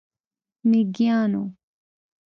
[0.69, 1.43] میږیانو،